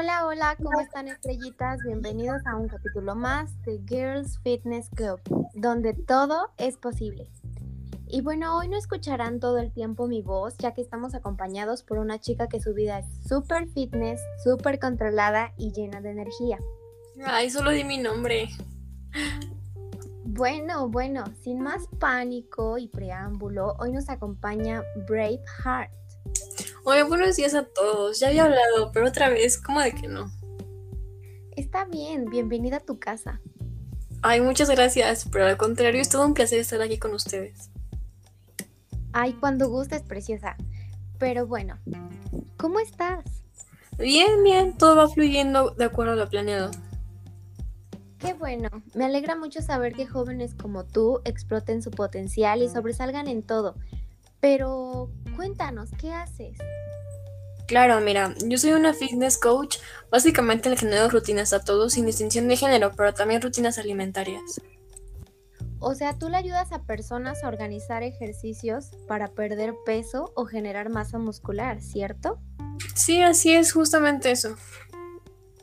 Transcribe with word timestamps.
Hola, 0.00 0.24
hola, 0.24 0.56
¿cómo 0.56 0.80
están 0.80 1.08
estrellitas? 1.08 1.78
Bienvenidos 1.84 2.40
a 2.46 2.56
un 2.56 2.68
capítulo 2.68 3.14
más 3.14 3.60
de 3.64 3.82
Girls 3.86 4.38
Fitness 4.42 4.88
Club, 4.96 5.20
donde 5.52 5.92
todo 5.92 6.52
es 6.56 6.78
posible. 6.78 7.28
Y 8.06 8.22
bueno, 8.22 8.56
hoy 8.56 8.68
no 8.68 8.78
escucharán 8.78 9.40
todo 9.40 9.58
el 9.58 9.70
tiempo 9.70 10.08
mi 10.08 10.22
voz, 10.22 10.56
ya 10.56 10.72
que 10.72 10.80
estamos 10.80 11.14
acompañados 11.14 11.82
por 11.82 11.98
una 11.98 12.18
chica 12.18 12.48
que 12.48 12.62
su 12.62 12.72
vida 12.72 13.00
es 13.00 13.28
súper 13.28 13.68
fitness, 13.68 14.22
súper 14.42 14.78
controlada 14.78 15.52
y 15.58 15.70
llena 15.70 16.00
de 16.00 16.12
energía. 16.12 16.56
Ay, 17.26 17.50
solo 17.50 17.70
di 17.70 17.84
mi 17.84 17.98
nombre. 17.98 18.48
Bueno, 20.24 20.88
bueno, 20.88 21.24
sin 21.42 21.60
más 21.60 21.88
pánico 21.98 22.78
y 22.78 22.88
preámbulo, 22.88 23.74
hoy 23.78 23.92
nos 23.92 24.08
acompaña 24.08 24.82
Brave 25.06 25.42
Heart. 25.62 25.92
Hola, 26.82 27.04
buenos 27.04 27.36
días 27.36 27.54
a 27.54 27.64
todos. 27.64 28.20
Ya 28.20 28.28
había 28.28 28.44
hablado, 28.44 28.90
pero 28.92 29.06
otra 29.06 29.28
vez, 29.28 29.58
¿cómo 29.60 29.80
de 29.80 29.92
que 29.92 30.08
no? 30.08 30.30
Está 31.54 31.84
bien, 31.84 32.24
bienvenida 32.30 32.78
a 32.78 32.80
tu 32.80 32.98
casa. 32.98 33.38
Ay, 34.22 34.40
muchas 34.40 34.70
gracias, 34.70 35.28
pero 35.30 35.44
al 35.44 35.58
contrario, 35.58 36.00
es 36.00 36.08
todo 36.08 36.24
un 36.24 36.32
placer 36.32 36.58
estar 36.58 36.80
aquí 36.80 36.98
con 36.98 37.12
ustedes. 37.12 37.70
Ay, 39.12 39.34
cuando 39.34 39.68
gustes, 39.68 40.02
preciosa. 40.02 40.56
Pero 41.18 41.46
bueno, 41.46 41.78
¿cómo 42.56 42.80
estás? 42.80 43.24
Bien, 43.98 44.42
bien, 44.42 44.78
todo 44.78 44.96
va 44.96 45.06
fluyendo 45.06 45.72
de 45.72 45.84
acuerdo 45.84 46.14
a 46.14 46.16
lo 46.16 46.30
planeado. 46.30 46.70
Qué 48.18 48.32
bueno, 48.32 48.70
me 48.94 49.04
alegra 49.04 49.36
mucho 49.36 49.60
saber 49.60 49.92
que 49.92 50.06
jóvenes 50.06 50.54
como 50.54 50.84
tú 50.84 51.20
exploten 51.24 51.82
su 51.82 51.90
potencial 51.90 52.62
y 52.62 52.70
sobresalgan 52.70 53.28
en 53.28 53.42
todo. 53.42 53.74
Pero 54.40 55.10
cuéntanos, 55.40 55.88
¿qué 55.98 56.12
haces? 56.12 56.58
Claro, 57.66 57.98
mira, 58.02 58.34
yo 58.44 58.58
soy 58.58 58.72
una 58.72 58.92
fitness 58.92 59.38
coach. 59.38 59.78
Básicamente 60.10 60.68
le 60.68 60.76
genero 60.76 61.08
rutinas 61.08 61.54
a 61.54 61.64
todos 61.64 61.94
sin 61.94 62.04
distinción 62.04 62.46
de 62.46 62.58
género, 62.58 62.92
pero 62.94 63.14
también 63.14 63.40
rutinas 63.40 63.78
alimentarias. 63.78 64.60
O 65.78 65.94
sea, 65.94 66.18
tú 66.18 66.28
le 66.28 66.36
ayudas 66.36 66.72
a 66.72 66.82
personas 66.82 67.42
a 67.42 67.48
organizar 67.48 68.02
ejercicios 68.02 68.90
para 69.08 69.28
perder 69.28 69.72
peso 69.86 70.30
o 70.36 70.44
generar 70.44 70.90
masa 70.90 71.16
muscular, 71.16 71.80
¿cierto? 71.80 72.38
Sí, 72.94 73.22
así 73.22 73.54
es, 73.54 73.72
justamente 73.72 74.30
eso. 74.30 74.56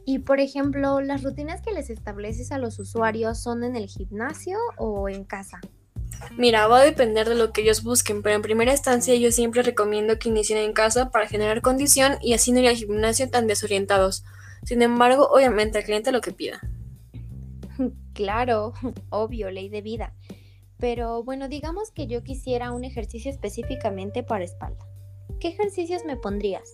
Y 0.05 0.19
por 0.19 0.39
ejemplo, 0.39 1.01
las 1.01 1.21
rutinas 1.21 1.61
que 1.61 1.71
les 1.71 1.91
estableces 1.91 2.51
a 2.51 2.57
los 2.57 2.79
usuarios 2.79 3.43
son 3.43 3.63
en 3.63 3.75
el 3.75 3.85
gimnasio 3.85 4.57
o 4.77 5.07
en 5.07 5.23
casa. 5.23 5.59
Mira, 6.37 6.67
va 6.67 6.79
a 6.79 6.83
depender 6.83 7.27
de 7.27 7.35
lo 7.35 7.51
que 7.51 7.61
ellos 7.61 7.83
busquen, 7.83 8.21
pero 8.21 8.35
en 8.35 8.41
primera 8.41 8.71
instancia 8.71 9.15
yo 9.15 9.31
siempre 9.31 9.63
recomiendo 9.63 10.19
que 10.19 10.29
inicien 10.29 10.59
en 10.59 10.73
casa 10.73 11.09
para 11.09 11.27
generar 11.27 11.61
condición 11.61 12.17
y 12.21 12.33
así 12.33 12.51
no 12.51 12.59
ir 12.59 12.67
al 12.67 12.75
gimnasio 12.75 13.29
tan 13.29 13.47
desorientados. 13.47 14.23
Sin 14.63 14.81
embargo, 14.81 15.27
obviamente 15.31 15.77
al 15.77 15.83
cliente 15.83 16.11
lo 16.11 16.21
que 16.21 16.31
pida. 16.31 16.61
Claro, 18.13 18.73
obvio, 19.11 19.51
ley 19.51 19.69
de 19.69 19.81
vida. 19.81 20.15
Pero 20.79 21.23
bueno, 21.23 21.47
digamos 21.49 21.91
que 21.91 22.07
yo 22.07 22.23
quisiera 22.23 22.71
un 22.71 22.83
ejercicio 22.83 23.29
específicamente 23.29 24.23
para 24.23 24.43
espalda. 24.43 24.83
¿Qué 25.39 25.49
ejercicios 25.49 26.03
me 26.03 26.17
pondrías? 26.17 26.67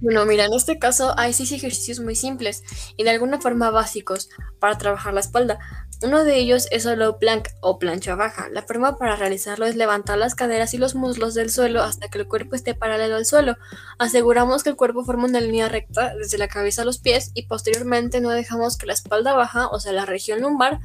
Bueno, 0.00 0.26
mira, 0.26 0.44
en 0.44 0.52
este 0.52 0.78
caso 0.78 1.14
hay 1.16 1.32
seis 1.32 1.52
ejercicios 1.52 2.00
muy 2.00 2.16
simples 2.16 2.62
y 2.96 3.04
de 3.04 3.10
alguna 3.10 3.40
forma 3.40 3.70
básicos 3.70 4.28
para 4.60 4.76
trabajar 4.78 5.14
la 5.14 5.20
espalda. 5.20 5.58
Uno 6.02 6.24
de 6.24 6.36
ellos 6.36 6.68
es 6.70 6.84
low 6.84 7.18
plank 7.18 7.48
o 7.62 7.78
plancha 7.78 8.14
baja. 8.14 8.50
La 8.50 8.62
forma 8.62 8.98
para 8.98 9.16
realizarlo 9.16 9.64
es 9.64 9.76
levantar 9.76 10.18
las 10.18 10.34
caderas 10.34 10.74
y 10.74 10.78
los 10.78 10.94
muslos 10.94 11.32
del 11.32 11.48
suelo 11.48 11.82
hasta 11.82 12.08
que 12.08 12.18
el 12.18 12.28
cuerpo 12.28 12.54
esté 12.54 12.74
paralelo 12.74 13.16
al 13.16 13.24
suelo. 13.24 13.56
Aseguramos 13.98 14.62
que 14.62 14.68
el 14.70 14.76
cuerpo 14.76 15.04
forma 15.04 15.24
una 15.24 15.40
línea 15.40 15.70
recta 15.70 16.14
desde 16.14 16.36
la 16.36 16.48
cabeza 16.48 16.82
a 16.82 16.84
los 16.84 16.98
pies 16.98 17.30
y 17.32 17.46
posteriormente 17.46 18.20
no 18.20 18.28
dejamos 18.30 18.76
que 18.76 18.86
la 18.86 18.92
espalda 18.92 19.32
baja, 19.32 19.68
o 19.68 19.80
sea, 19.80 19.92
la 19.92 20.04
región 20.04 20.42
lumbar, 20.42 20.80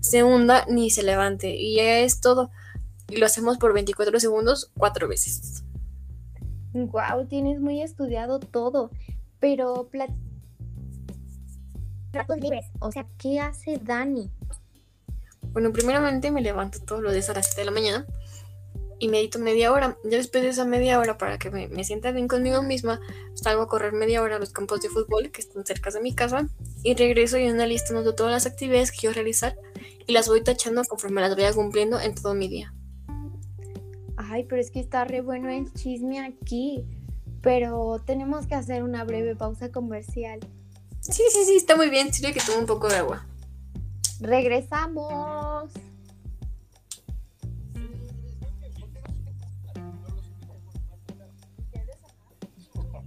se 0.00 0.24
hunda 0.24 0.64
ni 0.68 0.90
se 0.90 1.04
levante. 1.04 1.54
Y 1.54 1.76
ya 1.76 2.00
es 2.00 2.20
todo. 2.20 2.50
Y 3.08 3.18
lo 3.18 3.26
hacemos 3.26 3.58
por 3.58 3.72
24 3.72 4.18
segundos, 4.18 4.72
cuatro 4.76 5.06
veces. 5.06 5.62
Wow, 6.72 7.26
tienes 7.28 7.60
muy 7.60 7.82
estudiado 7.82 8.40
todo. 8.40 8.90
Pero 9.38 9.88
o 12.80 12.92
sea, 12.92 13.06
¿qué 13.18 13.40
hace 13.40 13.78
Dani? 13.82 14.30
Bueno, 15.56 15.72
primeramente 15.72 16.30
me 16.30 16.42
levanto 16.42 16.80
todos 16.80 17.02
los 17.02 17.14
días 17.14 17.30
a 17.30 17.32
las 17.32 17.46
7 17.46 17.62
de 17.62 17.64
la 17.64 17.70
mañana 17.70 18.06
y 18.98 19.08
medito 19.08 19.38
media 19.38 19.72
hora. 19.72 19.96
Ya 20.04 20.18
después 20.18 20.44
de 20.44 20.50
esa 20.50 20.66
media 20.66 20.98
hora, 20.98 21.16
para 21.16 21.38
que 21.38 21.50
me, 21.50 21.82
sienta 21.82 22.12
bien 22.12 22.28
conmigo 22.28 22.62
misma, 22.62 23.00
salgo 23.32 23.62
a 23.62 23.66
correr 23.66 23.94
media 23.94 24.20
hora 24.20 24.36
a 24.36 24.38
los 24.38 24.50
campos 24.50 24.82
de 24.82 24.90
fútbol 24.90 25.30
que 25.30 25.40
están 25.40 25.64
cerca 25.64 25.90
de 25.90 26.02
mi 26.02 26.14
casa 26.14 26.46
y 26.82 26.92
regreso 26.92 27.38
y 27.38 27.44
en 27.44 27.54
una 27.54 27.66
lista 27.66 27.94
noto 27.94 28.14
todas 28.14 28.32
las 28.32 28.44
actividades 28.44 28.92
que 28.92 28.98
quiero 28.98 29.14
realizar 29.14 29.56
y 30.06 30.12
las 30.12 30.28
voy 30.28 30.44
tachando 30.44 30.84
conforme 30.84 31.22
las 31.22 31.34
vaya 31.34 31.54
cumpliendo 31.54 31.98
en 31.98 32.14
todo 32.14 32.34
mi 32.34 32.48
día. 32.48 32.74
Ay, 34.18 34.44
pero 34.44 34.60
es 34.60 34.70
que 34.70 34.80
está 34.80 35.06
re 35.06 35.22
bueno 35.22 35.48
el 35.48 35.72
chisme 35.72 36.20
aquí. 36.20 36.84
Pero 37.40 38.02
tenemos 38.04 38.46
que 38.46 38.56
hacer 38.56 38.82
una 38.82 39.04
breve 39.04 39.34
pausa 39.34 39.72
comercial. 39.72 40.40
Sí, 41.00 41.22
sí, 41.30 41.46
sí, 41.46 41.56
está 41.56 41.76
muy 41.76 41.88
bien. 41.88 42.12
Sirve 42.12 42.34
que 42.34 42.40
tome 42.40 42.58
un 42.58 42.66
poco 42.66 42.88
de 42.88 42.96
agua. 42.96 43.26
Regresamos. 44.20 45.70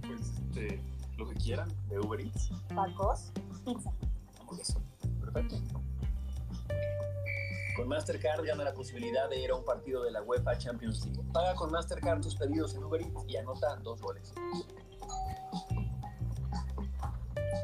Pues, 0.06 0.20
este, 0.38 0.80
lo 1.16 1.28
que 1.28 1.34
quieran 1.34 1.68
de 1.88 1.98
Uber 1.98 2.20
Eats. 2.20 2.50
Tacos, 2.68 3.32
pizza. 3.64 3.92
Perfecto. 5.20 5.56
Con 7.76 7.88
Mastercard 7.88 8.44
gana 8.44 8.64
la 8.64 8.74
posibilidad 8.74 9.28
de 9.30 9.40
ir 9.40 9.50
a 9.50 9.56
un 9.56 9.64
partido 9.64 10.02
de 10.02 10.10
la 10.10 10.22
UEFA 10.22 10.58
Champions 10.58 11.06
League. 11.06 11.22
Paga 11.32 11.54
con 11.54 11.70
Mastercard 11.70 12.20
tus 12.20 12.36
pedidos 12.36 12.74
en 12.74 12.84
Uber 12.84 13.00
Eats 13.00 13.24
y 13.28 13.36
anota 13.36 13.76
dos 13.76 14.00
goles. 14.00 14.32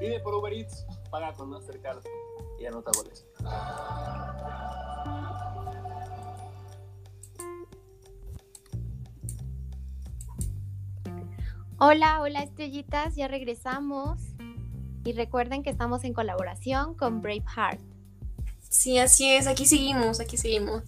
Pide 0.01 0.21
por 0.21 0.35
Uber 0.35 0.53
Eats, 0.53 0.87
paga 1.11 1.33
con 1.33 1.51
Mastercard 1.51 2.03
y 2.59 2.67
anota 2.67 2.91
goles. 2.97 3.25
Hola, 11.78 12.22
hola 12.22 12.43
estrellitas, 12.43 13.17
ya 13.17 13.28
regresamos. 13.28 14.21
Y 15.05 15.12
recuerden 15.12 15.62
que 15.62 15.71
estamos 15.71 16.05
en 16.05 16.15
colaboración 16.15 16.94
con 16.97 17.21
Braveheart. 17.22 17.81
Sí, 18.59 18.99
así 18.99 19.31
es, 19.31 19.47
aquí 19.47 19.67
seguimos, 19.67 20.19
aquí 20.21 20.37
seguimos. 20.37 20.83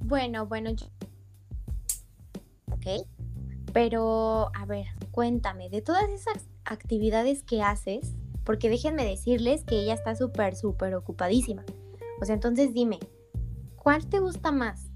Bueno, 0.00 0.46
bueno, 0.46 0.70
yo... 0.70 0.86
Ok. 2.70 3.06
Pero, 3.72 4.50
a 4.54 4.66
ver, 4.66 4.86
cuéntame, 5.10 5.70
de 5.70 5.80
todas 5.80 6.08
esas 6.10 6.44
actividades 6.64 7.42
que 7.42 7.62
haces, 7.62 8.12
porque 8.44 8.68
déjenme 8.68 9.04
decirles 9.04 9.64
que 9.64 9.76
ella 9.76 9.94
está 9.94 10.14
súper, 10.14 10.56
súper 10.56 10.94
ocupadísima. 10.94 11.64
O 12.20 12.24
sea, 12.24 12.34
entonces 12.34 12.72
dime, 12.72 12.98
¿cuál 13.76 14.08
te 14.08 14.18
gusta 14.18 14.52
más? 14.52 14.88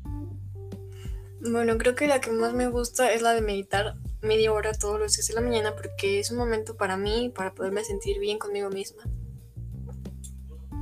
Bueno, 1.41 1.79
creo 1.79 1.95
que 1.95 2.07
la 2.07 2.21
que 2.21 2.31
más 2.31 2.55
me 2.55 2.69
gusta 2.69 3.13
es 3.13 3.23
la 3.23 3.33
de 3.33 3.41
meditar 3.41 3.97
media 4.23 4.53
hora 4.53 4.73
todos 4.73 4.99
los 4.99 5.13
días 5.15 5.29
de 5.29 5.35
la 5.35 5.41
mañana 5.41 5.77
porque 5.77 6.19
es 6.19 6.31
un 6.31 6.39
momento 6.39 6.77
para 6.77 6.97
mí, 6.97 7.33
para 7.35 7.55
poderme 7.55 7.85
sentir 7.85 8.19
bien 8.19 8.39
conmigo 8.39 8.71
misma. 8.71 9.03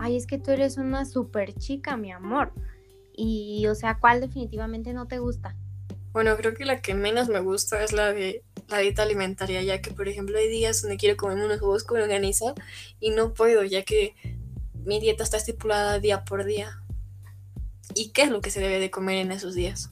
Ay, 0.00 0.16
es 0.16 0.26
que 0.26 0.38
tú 0.38 0.50
eres 0.50 0.76
una 0.76 1.04
súper 1.04 1.54
chica, 1.54 1.96
mi 1.96 2.12
amor. 2.12 2.52
Y, 3.16 3.66
o 3.68 3.74
sea, 3.74 3.98
¿cuál 4.00 4.20
definitivamente 4.20 4.92
no 4.92 5.06
te 5.06 5.18
gusta? 5.18 5.56
Bueno, 6.12 6.36
creo 6.36 6.54
que 6.54 6.64
la 6.64 6.80
que 6.80 6.94
menos 6.94 7.28
me 7.28 7.40
gusta 7.40 7.82
es 7.82 7.92
la 7.92 8.12
de 8.12 8.42
la 8.74 8.82
dieta 8.82 9.02
alimentaria, 9.02 9.62
ya 9.62 9.80
que, 9.80 9.90
por 9.90 10.08
ejemplo, 10.08 10.38
hay 10.38 10.48
días 10.48 10.82
donde 10.82 10.96
quiero 10.96 11.16
comer 11.16 11.44
unos 11.44 11.60
huevos 11.60 11.84
con 11.84 12.00
organiza 12.00 12.54
y 13.00 13.10
no 13.10 13.34
puedo, 13.34 13.64
ya 13.64 13.82
que 13.82 14.14
mi 14.84 15.00
dieta 15.00 15.24
está 15.24 15.36
estipulada 15.36 15.98
día 15.98 16.24
por 16.24 16.44
día. 16.44 16.80
¿Y 17.94 18.10
qué 18.10 18.22
es 18.22 18.30
lo 18.30 18.40
que 18.40 18.50
se 18.50 18.60
debe 18.60 18.78
de 18.78 18.90
comer 18.90 19.16
en 19.18 19.32
esos 19.32 19.54
días? 19.54 19.90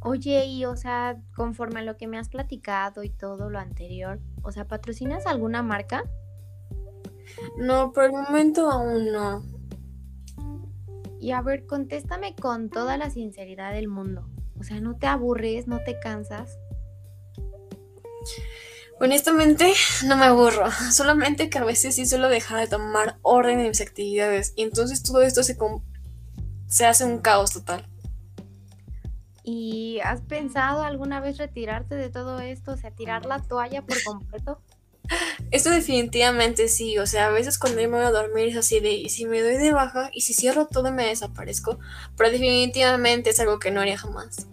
Oye, 0.00 0.46
y 0.46 0.64
o 0.64 0.76
sea, 0.76 1.16
conforme 1.36 1.80
a 1.80 1.84
lo 1.84 1.96
que 1.96 2.08
me 2.08 2.18
has 2.18 2.28
platicado 2.28 3.04
y 3.04 3.10
todo 3.10 3.50
lo 3.50 3.58
anterior, 3.60 4.18
o 4.42 4.50
sea, 4.50 4.66
¿patrocinas 4.66 5.26
alguna 5.26 5.62
marca? 5.62 6.02
No, 7.56 7.92
por 7.92 8.04
el 8.04 8.12
momento 8.12 8.68
aún 8.68 9.12
no. 9.12 9.44
Y 11.20 11.30
a 11.30 11.40
ver, 11.40 11.66
contéstame 11.66 12.34
con 12.34 12.68
toda 12.68 12.96
la 12.96 13.10
sinceridad 13.10 13.72
del 13.72 13.86
mundo. 13.86 14.28
O 14.58 14.64
sea, 14.64 14.80
¿no 14.80 14.96
te 14.96 15.06
aburres, 15.06 15.68
no 15.68 15.80
te 15.84 15.98
cansas? 16.00 16.58
Honestamente, 19.00 19.72
no 20.04 20.16
me 20.16 20.26
aburro. 20.26 20.70
Solamente 20.92 21.50
que 21.50 21.58
a 21.58 21.64
veces 21.64 21.96
sí 21.96 22.06
suelo 22.06 22.28
dejar 22.28 22.60
de 22.60 22.68
tomar 22.68 23.18
orden 23.22 23.58
en 23.58 23.68
mis 23.68 23.80
actividades. 23.80 24.52
Y 24.56 24.62
entonces 24.62 25.02
todo 25.02 25.22
esto 25.22 25.42
se, 25.42 25.56
se 26.68 26.86
hace 26.86 27.04
un 27.04 27.18
caos 27.18 27.52
total. 27.52 27.88
¿Y 29.44 29.98
has 30.04 30.20
pensado 30.20 30.82
alguna 30.82 31.20
vez 31.20 31.38
retirarte 31.38 31.96
de 31.96 32.10
todo 32.10 32.38
esto? 32.38 32.72
O 32.72 32.76
sea, 32.76 32.92
tirar 32.92 33.26
la 33.26 33.40
toalla 33.40 33.82
por 33.82 34.00
completo. 34.04 34.60
Esto 35.50 35.70
definitivamente 35.70 36.68
sí, 36.68 36.98
o 36.98 37.06
sea, 37.06 37.26
a 37.26 37.30
veces 37.30 37.58
cuando 37.58 37.80
yo 37.80 37.88
me 37.88 37.96
voy 37.96 38.06
a 38.06 38.10
dormir 38.10 38.48
es 38.48 38.56
así 38.56 38.80
de, 38.80 38.92
y 38.92 39.08
si 39.08 39.26
me 39.26 39.42
doy 39.42 39.56
de 39.56 39.72
baja 39.72 40.10
y 40.12 40.22
si 40.22 40.32
cierro 40.32 40.66
todo 40.66 40.92
me 40.92 41.06
desaparezco, 41.06 41.78
pero 42.16 42.30
definitivamente 42.30 43.30
es 43.30 43.40
algo 43.40 43.58
que 43.58 43.70
no 43.70 43.80
haría 43.80 43.98
jamás. 43.98 44.46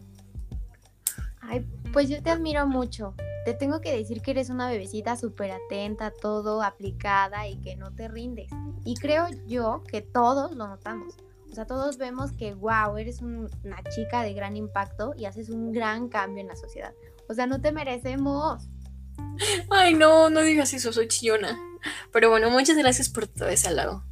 Ay, 1.42 1.66
pues 1.94 2.10
yo 2.10 2.22
te 2.22 2.32
admiro 2.32 2.68
mucho. 2.68 3.14
Te 3.50 3.56
tengo 3.56 3.82
que 3.82 3.98
decir 3.98 4.22
que 4.22 4.30
eres 4.30 4.52
una 4.52 4.70
bebecita 4.70 5.16
súper 5.16 5.50
atenta, 5.50 6.12
todo 6.12 6.62
aplicada 6.62 7.48
y 7.48 7.56
que 7.56 7.76
no 7.76 7.92
te 7.92 8.08
rindes. 8.08 8.52
Y 8.86 8.94
creo 8.94 9.26
yo 9.48 9.82
que 9.88 10.04
todos 10.04 10.56
lo 10.56 10.68
notamos. 10.68 11.16
O 11.50 11.56
sea, 11.56 11.66
todos 11.66 11.98
vemos 11.98 12.32
que, 12.32 12.54
wow, 12.54 12.96
eres 12.98 13.24
una 13.24 13.82
chica 13.90 14.22
de 14.22 14.36
gran 14.36 14.56
impacto 14.56 15.16
y 15.18 15.26
haces 15.26 15.50
un 15.50 15.72
gran 15.72 16.10
cambio 16.10 16.42
en 16.42 16.48
la 16.48 16.56
sociedad. 16.56 16.94
O 17.28 17.34
sea, 17.34 17.48
no 17.48 17.60
te 17.60 17.72
merecemos. 17.72 18.70
Ay, 19.72 19.96
no, 19.96 20.30
no 20.30 20.42
digas 20.42 20.72
eso, 20.76 20.94
soy 20.94 21.08
chillona. 21.08 21.60
Pero 22.14 22.30
bueno, 22.30 22.52
muchas 22.52 22.78
gracias 22.78 23.10
por 23.10 23.26
todo 23.26 23.50
ese 23.50 23.70
halago. 23.70 24.04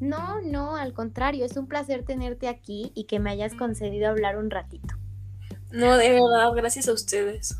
No, 0.00 0.40
no, 0.40 0.74
al 0.74 0.94
contrario, 0.94 1.44
es 1.44 1.58
un 1.58 1.66
placer 1.66 2.02
tenerte 2.02 2.48
aquí 2.48 2.92
y 2.94 3.04
que 3.04 3.18
me 3.18 3.28
hayas 3.28 3.52
concedido 3.52 4.08
hablar 4.08 4.38
un 4.38 4.50
ratito. 4.50 4.94
No, 5.70 5.98
de 5.98 6.12
verdad, 6.12 6.54
gracias 6.54 6.88
a 6.88 6.94
ustedes. 6.94 7.54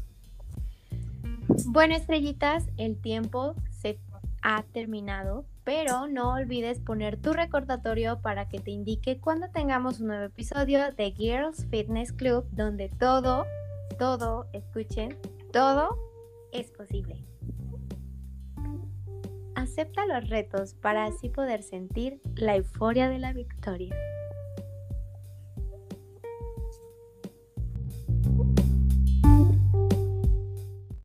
Bueno, 1.66 1.94
estrellitas, 1.94 2.66
el 2.76 3.00
tiempo 3.00 3.54
se 3.70 3.98
ha 4.42 4.62
terminado, 4.72 5.46
pero 5.64 6.06
no 6.06 6.34
olvides 6.34 6.78
poner 6.78 7.20
tu 7.20 7.32
recordatorio 7.32 8.20
para 8.20 8.48
que 8.48 8.60
te 8.60 8.70
indique 8.70 9.20
cuando 9.20 9.48
tengamos 9.50 10.00
un 10.00 10.08
nuevo 10.08 10.24
episodio 10.24 10.92
de 10.92 11.10
Girls 11.12 11.66
Fitness 11.70 12.12
Club, 12.12 12.46
donde 12.52 12.88
todo, 12.88 13.46
todo, 13.98 14.46
escuchen, 14.52 15.16
todo 15.52 15.98
es 16.52 16.70
posible. 16.70 17.24
Acepta 19.54 20.06
los 20.06 20.28
retos 20.28 20.74
para 20.74 21.04
así 21.04 21.28
poder 21.30 21.62
sentir 21.62 22.20
la 22.36 22.56
euforia 22.56 23.08
de 23.08 23.18
la 23.18 23.32
victoria. 23.32 23.94